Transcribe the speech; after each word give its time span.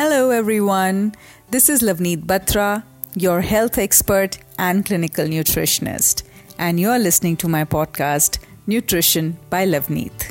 Hello, 0.00 0.30
everyone. 0.30 1.12
This 1.50 1.68
is 1.68 1.82
Lovneet 1.82 2.24
Batra, 2.24 2.84
your 3.16 3.40
health 3.40 3.78
expert 3.78 4.38
and 4.56 4.86
clinical 4.86 5.24
nutritionist, 5.26 6.22
and 6.56 6.78
you're 6.78 7.00
listening 7.00 7.36
to 7.38 7.48
my 7.48 7.64
podcast, 7.64 8.38
Nutrition 8.68 9.36
by 9.50 9.66
Lovneet. 9.66 10.30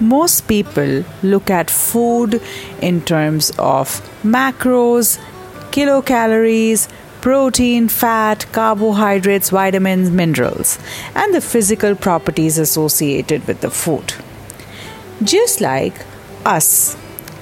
Most 0.00 0.48
people 0.48 1.04
look 1.22 1.48
at 1.48 1.70
food 1.70 2.42
in 2.80 3.02
terms 3.02 3.52
of 3.56 4.02
macros, 4.24 5.20
kilocalories, 5.70 6.88
protein, 7.22 7.88
fat, 7.88 8.44
carbohydrates, 8.52 9.50
vitamins, 9.50 10.10
minerals, 10.10 10.78
and 11.14 11.32
the 11.32 11.40
physical 11.40 11.94
properties 11.94 12.58
associated 12.58 13.46
with 13.46 13.60
the 13.60 13.70
food. 13.70 14.14
Just 15.22 15.60
like 15.60 15.94
us, 16.44 16.96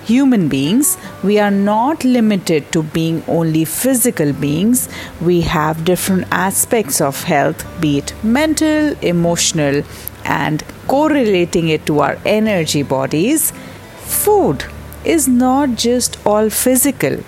human 0.04 0.48
beings, 0.48 0.98
we 1.24 1.38
are 1.38 1.50
not 1.50 2.04
limited 2.04 2.70
to 2.72 2.82
being 2.82 3.22
only 3.26 3.64
physical 3.64 4.34
beings. 4.34 4.88
We 5.20 5.40
have 5.42 5.84
different 5.84 6.26
aspects 6.30 7.00
of 7.00 7.24
health, 7.24 7.66
be 7.80 7.98
it 7.98 8.12
mental, 8.22 8.94
emotional, 9.00 9.82
and 10.24 10.62
correlating 10.88 11.68
it 11.68 11.86
to 11.86 12.00
our 12.00 12.18
energy 12.26 12.82
bodies. 12.82 13.52
Food 13.98 14.64
is 15.04 15.26
not 15.26 15.76
just 15.76 16.18
all 16.26 16.50
physical, 16.50 17.22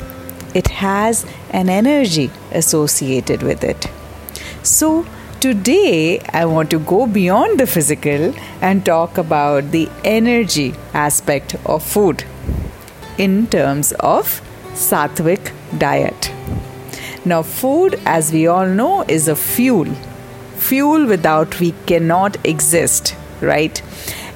it 0.55 0.69
has 0.69 1.27
an 1.51 1.69
energy 1.69 2.30
associated 2.51 3.42
with 3.42 3.65
it. 3.65 3.88
So, 4.62 5.06
today 5.41 6.20
I 6.33 6.45
want 6.45 6.70
to 6.70 6.78
go 6.78 7.06
beyond 7.06 7.59
the 7.59 7.66
physical 7.66 8.34
and 8.61 8.84
talk 8.84 9.19
about 9.19 9.70
the 9.70 9.88
energy 10.05 10.75
aspect 10.95 11.56
of 11.66 11.83
food 11.83 12.25
in 13.19 13.47
terms 13.48 13.92
of 13.92 14.41
sattvic 14.75 15.53
diet. 15.78 16.31
Now, 17.25 17.42
food, 17.42 18.00
as 18.05 18.33
we 18.33 18.47
all 18.47 18.66
know, 18.66 19.05
is 19.06 19.28
a 19.28 19.37
fuel. 19.37 19.87
Fuel 20.56 21.06
without 21.06 21.61
we 21.61 21.72
cannot 21.87 22.37
exist, 22.44 23.14
right? 23.41 23.81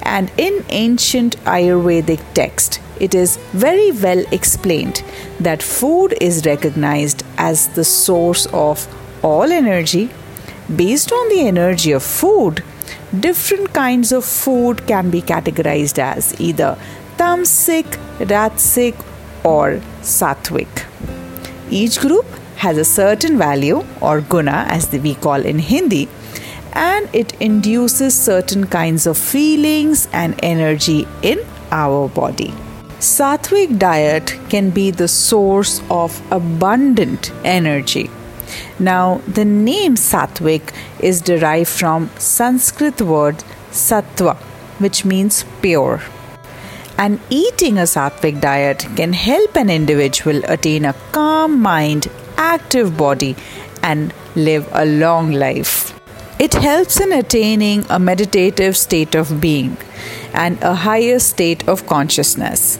And 0.03 0.31
in 0.37 0.63
ancient 0.69 1.37
Ayurvedic 1.43 2.21
text, 2.33 2.79
it 2.99 3.15
is 3.15 3.37
very 3.51 3.91
well 3.91 4.23
explained 4.31 5.03
that 5.39 5.63
food 5.63 6.15
is 6.21 6.45
recognized 6.45 7.23
as 7.37 7.67
the 7.69 7.83
source 7.83 8.45
of 8.47 8.87
all 9.23 9.51
energy. 9.51 10.09
Based 10.75 11.11
on 11.11 11.29
the 11.29 11.47
energy 11.47 11.91
of 11.91 12.03
food, 12.03 12.63
different 13.19 13.73
kinds 13.73 14.11
of 14.11 14.25
food 14.25 14.85
can 14.87 15.09
be 15.09 15.21
categorized 15.21 15.99
as 15.99 16.39
either 16.39 16.77
tamasic, 17.17 17.85
rajasic, 18.19 19.05
or 19.43 19.79
sattvic. 20.01 20.85
Each 21.69 21.99
group 21.99 22.25
has 22.57 22.77
a 22.77 22.85
certain 22.85 23.37
value 23.37 23.85
or 24.01 24.21
guna 24.21 24.65
as 24.67 24.91
we 24.91 25.15
call 25.15 25.45
in 25.45 25.59
Hindi 25.59 26.09
and 26.73 27.09
it 27.13 27.33
induces 27.41 28.19
certain 28.19 28.67
kinds 28.67 29.07
of 29.07 29.17
feelings 29.17 30.07
and 30.13 30.39
energy 30.43 31.07
in 31.21 31.39
our 31.71 32.07
body. 32.07 32.53
Sattvic 32.99 33.77
diet 33.77 34.39
can 34.49 34.71
be 34.71 34.89
the 34.89 35.07
source 35.07 35.83
of 35.87 36.19
abundant 36.31 37.31
energy. 37.43 38.09
Now, 38.79 39.21
the 39.27 39.45
name 39.45 39.93
Sattvic 39.93 40.73
is 40.99 41.21
derived 41.21 41.69
from 41.69 42.09
Sanskrit 42.17 42.99
word 42.99 43.43
sattva, 43.69 44.35
which 44.79 45.05
means 45.05 45.45
pure. 45.61 46.01
And 46.97 47.19
eating 47.29 47.77
a 47.77 47.83
sattvic 47.83 48.41
diet 48.41 48.87
can 48.95 49.13
help 49.13 49.55
an 49.55 49.69
individual 49.69 50.41
attain 50.45 50.83
a 50.83 50.95
calm 51.11 51.61
mind, 51.61 52.07
active 52.35 52.97
body, 52.97 53.35
and 53.83 54.11
live 54.35 54.67
a 54.71 54.87
long 54.87 55.33
life. 55.33 55.93
It 56.39 56.55
helps 56.55 56.99
in 56.99 57.13
attaining 57.13 57.85
a 57.91 57.99
meditative 57.99 58.75
state 58.75 59.13
of 59.13 59.39
being 59.39 59.77
and 60.33 60.57
a 60.63 60.73
higher 60.73 61.19
state 61.19 61.67
of 61.67 61.85
consciousness 61.85 62.79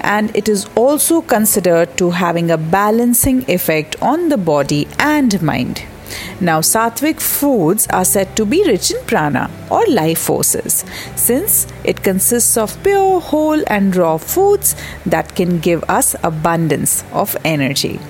and 0.00 0.34
it 0.36 0.48
is 0.48 0.66
also 0.74 1.20
considered 1.20 1.96
to 1.98 2.10
having 2.10 2.50
a 2.50 2.58
balancing 2.58 3.48
effect 3.50 3.96
on 4.02 4.28
the 4.28 4.38
body 4.38 4.86
and 4.98 5.40
mind. 5.42 5.82
Now, 6.40 6.60
sattvic 6.60 7.20
foods 7.20 7.86
are 7.88 8.04
said 8.04 8.34
to 8.36 8.46
be 8.46 8.64
rich 8.64 8.90
in 8.90 9.04
prana 9.04 9.50
or 9.70 9.84
life 9.86 10.18
forces 10.20 10.84
since 11.16 11.66
it 11.84 12.02
consists 12.02 12.56
of 12.56 12.82
pure, 12.82 13.20
whole, 13.20 13.62
and 13.66 13.94
raw 13.94 14.16
foods 14.16 14.74
that 15.04 15.34
can 15.34 15.58
give 15.58 15.84
us 15.84 16.14
abundance 16.22 17.04
of 17.12 17.36
energy. 17.44 18.00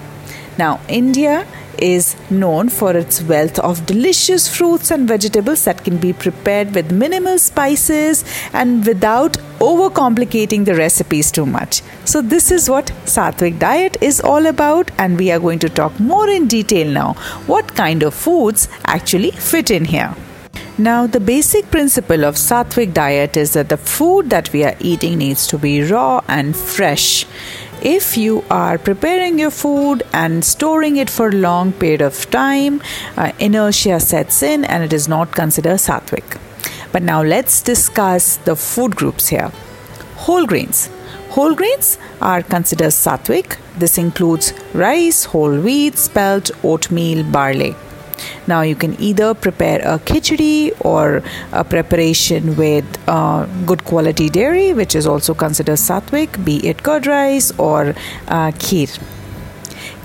Now, 0.59 0.81
India 0.89 1.47
is 1.79 2.17
known 2.31 2.69
for 2.69 2.97
its 2.97 3.23
wealth 3.23 3.59
of 3.59 3.85
delicious 3.87 4.49
fruits 4.49 4.91
and 4.91 5.09
vegetables 5.09 5.65
that 5.65 5.85
can 5.85 5.97
be 5.99 6.13
prepared 6.13 6.75
with 6.75 6.93
minimal 6.93 7.39
spices 7.39 8.25
and 8.53 8.87
without 8.87 9.39
overcomplicating 9.59 10.65
the 10.65 10.75
recipes 10.75 11.31
too 11.33 11.47
much. 11.47 11.83
So, 12.05 12.23
this 12.23 12.51
is 12.51 12.69
what 12.71 12.87
Sattvic 13.05 13.59
diet 13.59 13.97
is 14.01 14.21
all 14.21 14.47
about, 14.47 14.91
and 14.99 15.19
we 15.19 15.31
are 15.31 15.41
going 15.41 15.59
to 15.61 15.69
talk 15.69 15.99
more 15.99 16.29
in 16.29 16.47
detail 16.47 16.91
now 16.91 17.15
what 17.47 17.75
kind 17.75 18.03
of 18.03 18.15
foods 18.15 18.69
actually 18.85 19.31
fit 19.33 19.71
in 19.71 19.85
here. 19.85 20.15
Now, 20.81 21.09
the 21.09 21.19
basic 21.19 21.73
principle 21.73 22.25
of 22.25 22.37
Sattvic 22.37 22.95
diet 22.95 23.37
is 23.37 23.55
that 23.55 23.69
the 23.69 23.77
food 23.77 24.31
that 24.31 24.53
we 24.53 24.63
are 24.63 24.77
eating 24.79 25.19
needs 25.19 25.45
to 25.49 25.59
be 25.59 25.83
raw 25.83 26.21
and 26.29 26.57
fresh 26.57 27.27
if 27.83 28.17
you 28.17 28.45
are 28.51 28.79
preparing 28.79 29.39
your 29.39 29.51
food 29.51 30.03
and 30.13 30.45
storing 30.45 30.97
it 30.97 31.09
for 31.09 31.29
a 31.29 31.33
long 31.33 31.73
period 31.73 32.01
of 32.01 32.31
time 32.31 32.81
uh, 33.17 33.33
inertia 33.39 34.01
sets 34.01 34.43
in 34.43 34.65
and 34.65 34.85
it 34.85 34.93
is 34.93 35.09
not 35.09 35.33
considered 35.33 35.79
sattvic. 35.79 36.39
But 36.93 37.03
now 37.03 37.23
let's 37.23 37.63
discuss 37.63 38.37
the 38.39 38.57
food 38.57 38.97
groups 38.97 39.29
here. 39.29 39.51
Whole 40.17 40.47
grains. 40.47 40.91
Whole 41.31 41.55
grains 41.55 41.99
are 42.21 42.43
considered 42.43 42.93
sattvic. 42.93 43.59
This 43.77 43.99
includes 43.99 44.55
rice 44.75 45.25
whole 45.25 45.61
wheat 45.61 45.99
spelt 45.99 46.51
oatmeal 46.65 47.23
barley 47.25 47.77
now 48.47 48.63
you 48.63 48.75
can 48.75 49.01
either 49.01 49.35
prepare 49.35 49.81
a 49.81 49.99
khichdi 49.99 50.73
or 50.81 51.23
a 51.53 51.65
preparation 51.65 52.57
with 52.57 52.85
uh, 53.09 53.47
good 53.67 53.85
quality 53.85 54.29
dairy, 54.29 54.73
which 54.73 54.95
is 54.95 55.07
also 55.07 55.35
considered 55.35 55.79
sattvic, 55.79 56.45
be 56.45 56.67
it 56.67 56.83
curd 56.83 57.07
rice 57.07 57.53
or 57.59 57.95
uh, 58.29 58.51
kheer. 58.53 58.99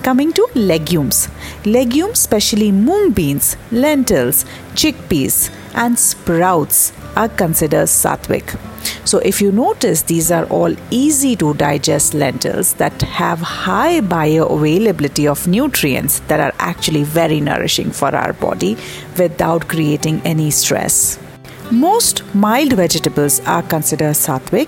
Coming 0.04 0.34
to 0.34 0.48
legumes. 0.54 1.30
Legumes, 1.66 2.20
especially 2.20 2.72
mung 2.72 3.12
beans, 3.12 3.56
lentils, 3.72 4.44
chickpeas, 4.74 5.50
and 5.74 5.98
sprouts, 5.98 6.94
are 7.16 7.30
considered 7.30 7.88
sattvic. 7.88 8.60
So, 9.06 9.20
if 9.20 9.42
you 9.42 9.52
notice, 9.52 10.02
these 10.02 10.32
are 10.32 10.46
all 10.46 10.76
easy 10.90 11.36
to 11.38 11.54
digest 11.54 12.14
lentils 12.14 12.74
that 12.76 13.02
have 13.02 13.40
high 13.40 14.02
bioavailability 14.02 15.30
of 15.30 15.48
nutrients 15.48 16.20
that 16.28 16.40
are 16.40 16.54
actually 16.60 17.04
very 17.04 17.40
nourishing 17.40 17.92
for 17.92 18.16
our 18.16 18.34
body 18.34 18.78
without 19.18 19.68
creating 19.68 20.22
any 20.26 20.52
stress. 20.52 21.20
Most 21.72 22.24
mild 22.36 22.74
vegetables 22.74 23.40
are 23.42 23.64
considered 23.64 24.16
sattvic. 24.16 24.68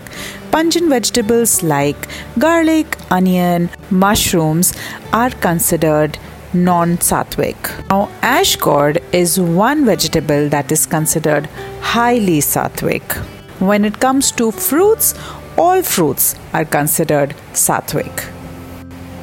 Pungent 0.52 0.90
vegetables 0.90 1.62
like 1.62 2.08
garlic, 2.40 2.98
onion, 3.12 3.70
mushrooms 3.92 4.74
are 5.14 5.30
considered 5.30 6.18
non 6.54 6.98
sattvic. 6.98 7.90
Now, 7.90 8.10
ash 8.22 8.56
gourd 8.56 9.02
is 9.12 9.40
one 9.40 9.86
vegetable 9.86 10.50
that 10.50 10.72
is 10.72 10.86
considered 10.86 11.48
highly 11.82 12.40
sattvic. 12.40 13.18
When 13.60 13.86
it 13.86 14.00
comes 14.00 14.32
to 14.34 14.52
fruits, 14.52 15.14
all 15.58 15.82
fruits 15.82 16.36
are 16.54 16.66
considered 16.66 17.36
sattvic. 17.54 18.32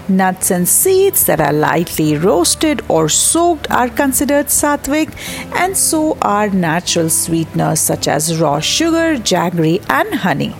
Nuts 0.08 0.50
and 0.50 0.68
seeds 0.68 1.26
that 1.26 1.40
are 1.40 1.52
lightly 1.52 2.16
roasted 2.16 2.82
or 2.88 3.08
soaked 3.08 3.70
are 3.70 3.88
considered 3.88 4.46
sattvic, 4.46 5.10
and 5.54 5.76
so 5.76 6.18
are 6.20 6.48
natural 6.48 7.08
sweeteners 7.08 7.80
such 7.80 8.08
as 8.08 8.38
raw 8.40 8.58
sugar, 8.60 9.16
jaggery, 9.16 9.80
and 9.88 10.14
honey. 10.14 10.54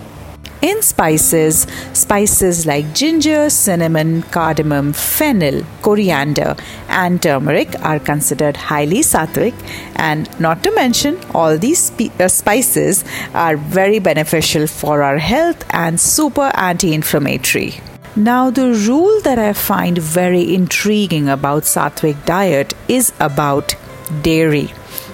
In 0.63 0.81
spices, 0.81 1.67
spices 1.91 2.65
like 2.65 2.93
ginger, 2.93 3.49
cinnamon, 3.49 4.21
cardamom, 4.21 4.93
fennel, 4.93 5.65
coriander, 5.81 6.55
and 6.87 7.21
turmeric 7.21 7.75
are 7.81 7.99
considered 7.99 8.55
highly 8.55 8.99
sattvic, 8.99 9.53
and 9.97 10.29
not 10.39 10.63
to 10.63 10.71
mention, 10.71 11.19
all 11.35 11.57
these 11.57 11.79
spe- 11.79 12.17
uh, 12.17 12.29
spices 12.29 13.03
are 13.33 13.57
very 13.57 13.99
beneficial 13.99 14.65
for 14.65 15.03
our 15.03 15.17
health 15.17 15.65
and 15.71 15.99
super 15.99 16.49
anti 16.55 16.93
inflammatory. 16.93 17.73
Now, 18.15 18.49
the 18.49 18.71
rule 18.87 19.19
that 19.23 19.37
I 19.37 19.51
find 19.51 19.97
very 19.97 20.55
intriguing 20.55 21.27
about 21.27 21.63
sattvic 21.63 22.23
diet 22.25 22.73
is 22.87 23.11
about 23.19 23.75
dairy 24.21 24.71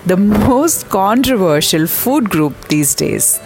the 0.09 0.17
most 0.17 0.89
controversial 0.89 1.85
food 1.85 2.31
group 2.31 2.67
these 2.69 2.95
days. 2.95 3.39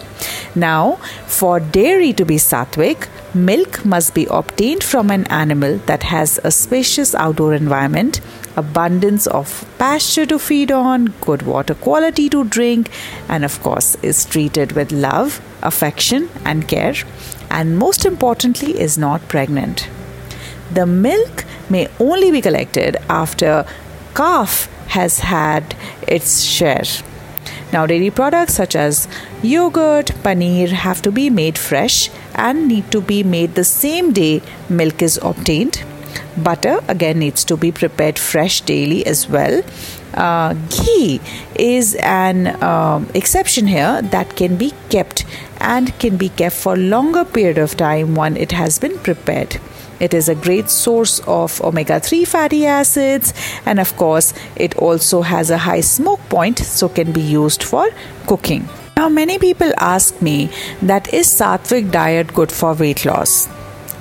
Now, 0.54 0.96
for 1.26 1.60
dairy 1.60 2.14
to 2.14 2.24
be 2.24 2.36
sattvic, 2.36 3.08
milk 3.34 3.84
must 3.84 4.14
be 4.14 4.26
obtained 4.30 4.82
from 4.82 5.10
an 5.10 5.26
animal 5.26 5.76
that 5.90 6.04
has 6.04 6.40
a 6.42 6.50
spacious 6.50 7.14
outdoor 7.14 7.52
environment, 7.52 8.22
abundance 8.56 9.26
of 9.26 9.66
pasture 9.76 10.24
to 10.24 10.38
feed 10.38 10.72
on, 10.72 11.06
good 11.20 11.42
water 11.42 11.74
quality 11.74 12.30
to 12.30 12.44
drink, 12.44 12.90
and 13.28 13.44
of 13.44 13.60
course, 13.62 13.94
is 13.96 14.24
treated 14.24 14.72
with 14.72 14.90
love, 14.90 15.42
affection, 15.62 16.30
and 16.46 16.66
care, 16.66 16.94
and 17.50 17.76
most 17.76 18.06
importantly, 18.06 18.80
is 18.80 18.96
not 18.96 19.28
pregnant. 19.28 19.86
The 20.72 20.86
milk 20.86 21.44
may 21.68 21.88
only 22.00 22.30
be 22.30 22.40
collected 22.40 22.96
after 23.10 23.66
calf 24.14 24.70
has 24.94 25.20
had 25.20 25.76
its 26.06 26.42
share. 26.42 26.84
Now, 27.72 27.86
dairy 27.86 28.10
products 28.10 28.54
such 28.54 28.76
as 28.76 29.08
yogurt, 29.42 30.12
paneer 30.26 30.68
have 30.68 31.02
to 31.02 31.10
be 31.10 31.30
made 31.30 31.58
fresh 31.58 32.10
and 32.34 32.68
need 32.68 32.90
to 32.92 33.00
be 33.00 33.22
made 33.22 33.56
the 33.56 33.64
same 33.64 34.12
day 34.12 34.42
milk 34.68 35.02
is 35.02 35.18
obtained. 35.22 35.82
Butter 36.36 36.78
again 36.88 37.18
needs 37.18 37.44
to 37.44 37.56
be 37.56 37.72
prepared 37.72 38.18
fresh 38.18 38.60
daily 38.60 39.04
as 39.06 39.28
well. 39.28 39.62
Uh, 40.14 40.54
ghee 40.70 41.20
is 41.56 41.96
an 41.96 42.62
um, 42.62 43.08
exception 43.14 43.66
here 43.66 44.00
that 44.02 44.36
can 44.36 44.56
be 44.56 44.72
kept 44.88 45.24
and 45.60 45.96
can 45.98 46.16
be 46.16 46.28
kept 46.28 46.54
for 46.54 46.76
longer 46.76 47.24
period 47.24 47.58
of 47.58 47.76
time 47.76 48.14
when 48.14 48.36
it 48.36 48.52
has 48.52 48.78
been 48.78 48.98
prepared. 48.98 49.60
It 50.00 50.14
is 50.14 50.28
a 50.28 50.34
great 50.34 50.70
source 50.70 51.20
of 51.26 51.60
omega 51.62 52.00
3 52.00 52.24
fatty 52.24 52.66
acids, 52.66 53.32
and 53.66 53.80
of 53.80 53.96
course, 53.96 54.34
it 54.56 54.76
also 54.76 55.22
has 55.22 55.50
a 55.50 55.58
high 55.58 55.80
smoke 55.80 56.20
point, 56.28 56.58
so 56.58 56.88
can 56.88 57.12
be 57.12 57.20
used 57.20 57.62
for 57.62 57.88
cooking. 58.26 58.68
Now, 58.96 59.08
many 59.08 59.38
people 59.38 59.72
ask 59.78 60.20
me 60.22 60.50
that 60.82 61.12
is 61.12 61.26
sattvic 61.26 61.90
diet 61.90 62.32
good 62.32 62.52
for 62.52 62.74
weight 62.74 63.04
loss? 63.04 63.48